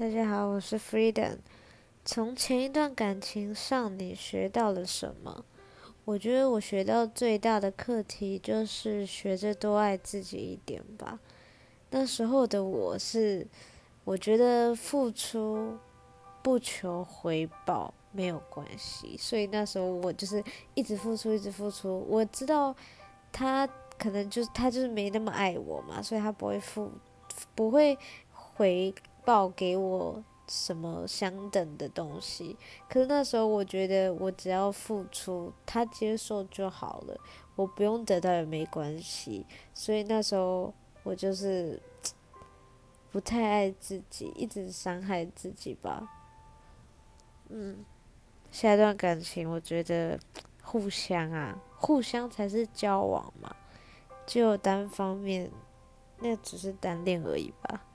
[0.00, 1.36] 大家好，我是 Freedom。
[2.06, 5.44] 从前一段感情上，你学到了什么？
[6.06, 11.20] 我觉得我学到最大的课题就是学着多爱自己一点吧。
[11.90, 13.46] 那时候的我是，
[14.04, 15.76] 我觉得付出
[16.42, 20.42] 不求回报没有关系，所以那时候我就是
[20.72, 22.06] 一直付出，一直付出。
[22.08, 22.74] 我知道
[23.30, 26.90] 他可能就是他就是没那么爱我嘛，所以他不会付，
[27.54, 27.98] 不会
[28.32, 28.94] 回。
[29.30, 32.56] 报给我什么相等的东西？
[32.88, 37.16] 可是那时候我觉得我只要付出，他接受就好了，
[37.54, 39.46] 我不用得到也没关系。
[39.72, 41.80] 所以那时候我就是
[43.12, 46.10] 不太爱自己，一直伤害自己吧。
[47.50, 47.84] 嗯，
[48.50, 50.18] 下一段感情我觉得
[50.60, 53.54] 互相啊，互相才是交往嘛，
[54.26, 55.48] 只有单方面，
[56.18, 57.86] 那只是单恋而已吧。